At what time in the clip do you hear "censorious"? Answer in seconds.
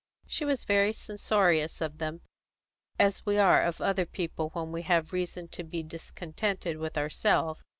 0.93-1.79